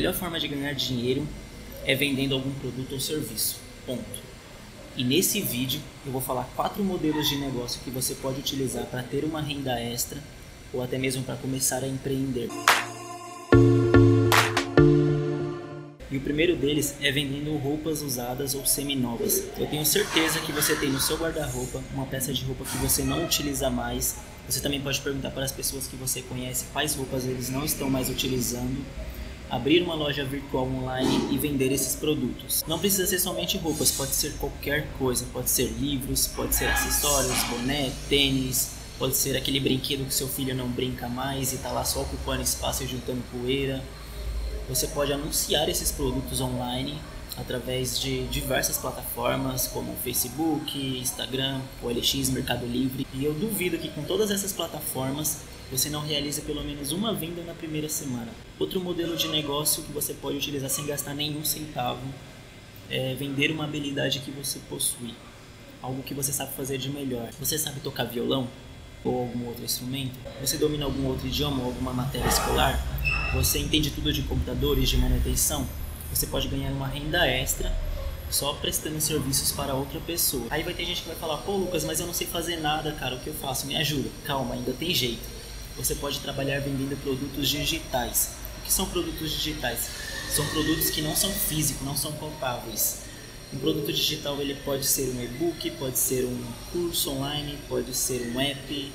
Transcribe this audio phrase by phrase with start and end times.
[0.00, 1.28] melhor forma de ganhar dinheiro
[1.84, 3.58] é vendendo algum produto ou serviço.
[3.84, 4.30] Ponto.
[4.96, 9.02] E nesse vídeo eu vou falar quatro modelos de negócio que você pode utilizar para
[9.02, 10.18] ter uma renda extra
[10.72, 12.48] ou até mesmo para começar a empreender.
[16.10, 19.44] E o primeiro deles é vendendo roupas usadas ou seminovas.
[19.58, 23.02] Eu tenho certeza que você tem no seu guarda-roupa uma peça de roupa que você
[23.02, 24.16] não utiliza mais.
[24.48, 27.90] Você também pode perguntar para as pessoas que você conhece quais roupas eles não estão
[27.90, 28.82] mais utilizando
[29.50, 32.64] abrir uma loja virtual online e vender esses produtos.
[32.66, 37.42] Não precisa ser somente roupas, pode ser qualquer coisa, pode ser livros, pode ser acessórios,
[37.44, 41.84] boné, tênis, pode ser aquele brinquedo que seu filho não brinca mais e está lá
[41.84, 43.82] só ocupando espaço e juntando poeira.
[44.68, 46.96] Você pode anunciar esses produtos online
[47.40, 53.06] através de diversas plataformas como Facebook, Instagram, OLX, Mercado Livre.
[53.14, 55.40] E eu duvido que com todas essas plataformas
[55.70, 58.28] você não realiza pelo menos uma venda na primeira semana.
[58.58, 62.02] Outro modelo de negócio que você pode utilizar sem gastar nenhum centavo
[62.90, 65.14] é vender uma habilidade que você possui,
[65.80, 67.30] algo que você sabe fazer de melhor.
[67.38, 68.48] Você sabe tocar violão
[69.04, 70.18] ou algum outro instrumento?
[70.40, 72.84] Você domina algum outro idioma ou alguma matéria escolar?
[73.34, 75.66] Você entende tudo de computadores, de manutenção?
[76.12, 77.72] Você pode ganhar uma renda extra
[78.30, 80.46] só prestando serviços para outra pessoa.
[80.50, 82.92] Aí vai ter gente que vai falar: "Pô, Lucas, mas eu não sei fazer nada,
[82.92, 83.66] cara, o que eu faço?
[83.66, 84.08] Me ajuda".
[84.24, 85.40] Calma, ainda tem jeito
[85.76, 88.32] você pode trabalhar vendendo produtos digitais.
[88.58, 89.88] O que são produtos digitais?
[90.28, 93.00] São produtos que não são físicos, não são palpáveis.
[93.52, 98.32] Um produto digital ele pode ser um e-book, pode ser um curso online, pode ser
[98.34, 98.92] um app.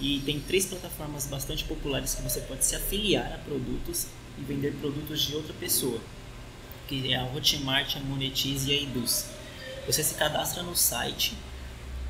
[0.00, 4.06] E tem três plataformas bastante populares que você pode se afiliar a produtos
[4.38, 6.00] e vender produtos de outra pessoa,
[6.86, 9.26] que é a Hotmart, a Monetize e a Eduz.
[9.86, 11.34] Você se cadastra no site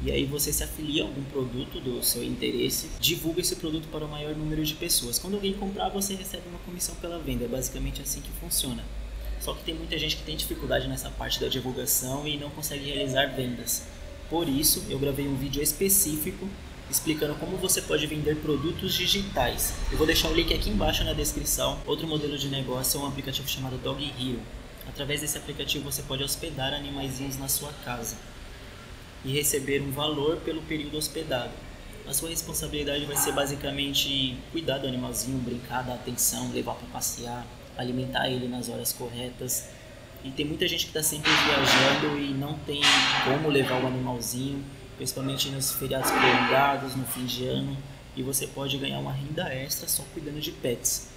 [0.03, 4.05] e aí você se afilia a algum produto do seu interesse, divulga esse produto para
[4.05, 5.19] o maior número de pessoas.
[5.19, 7.45] Quando alguém comprar, você recebe uma comissão pela venda.
[7.45, 8.85] É basicamente assim que funciona.
[9.41, 12.91] Só que tem muita gente que tem dificuldade nessa parte da divulgação e não consegue
[12.91, 13.85] realizar vendas.
[14.29, 16.49] Por isso, eu gravei um vídeo específico
[16.91, 19.75] explicando como você pode vender produtos digitais.
[19.91, 21.79] Eu vou deixar o link aqui embaixo na descrição.
[21.87, 24.41] Outro modelo de negócio é um aplicativo chamado Dog Hero.
[24.89, 28.17] Através desse aplicativo você pode hospedar animaizinhos na sua casa
[29.25, 31.51] e receber um valor pelo período hospedado.
[32.09, 37.45] A sua responsabilidade vai ser basicamente cuidar do animalzinho, brincar, dar atenção, levar para passear,
[37.77, 39.69] alimentar ele nas horas corretas.
[40.23, 42.81] E tem muita gente que está sempre viajando e não tem
[43.25, 44.65] como levar o animalzinho,
[44.97, 47.77] principalmente nos feriados prolongados, no fim de ano.
[48.17, 51.09] E você pode ganhar uma renda extra só cuidando de pets.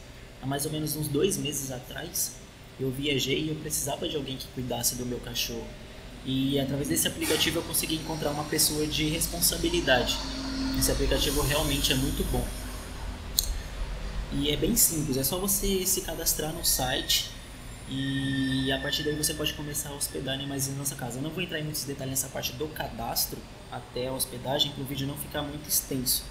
[0.41, 2.35] Há mais ou menos uns dois meses atrás,
[2.79, 5.67] eu viajei e eu precisava de alguém que cuidasse do meu cachorro.
[6.25, 10.17] E através desse aplicativo eu consegui encontrar uma pessoa de responsabilidade.
[10.77, 12.45] Esse aplicativo realmente é muito bom.
[14.31, 17.31] E é bem simples, é só você se cadastrar no site
[17.89, 21.17] e a partir daí você pode começar a hospedar animais na nossa casa.
[21.17, 23.39] Eu não vou entrar em muitos detalhes nessa parte do cadastro
[23.71, 26.23] até a hospedagem para o vídeo não ficar muito extenso.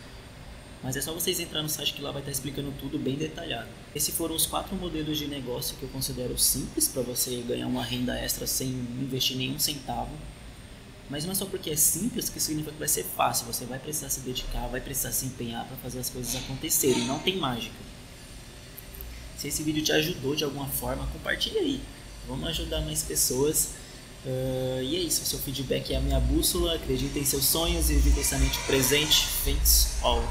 [0.83, 3.69] Mas é só vocês entrar no site que lá vai estar explicando tudo bem detalhado.
[3.95, 7.85] Esses foram os quatro modelos de negócio que eu considero simples para você ganhar uma
[7.85, 10.13] renda extra sem investir nenhum centavo.
[11.11, 13.47] Mas não é só porque é simples que significa que vai ser fácil.
[13.47, 17.07] Você vai precisar se dedicar, vai precisar se empenhar para fazer as coisas acontecerem.
[17.07, 17.75] Não tem mágica.
[19.37, 21.81] Se esse vídeo te ajudou de alguma forma, compartilhe aí.
[22.27, 23.71] Vamos ajudar mais pessoas.
[24.27, 26.75] Uh, e é isso, seu feedback é a minha bússola.
[26.75, 29.27] Acredite em seus sonhos e viva essa mente presente.
[29.45, 30.23] Thanks all.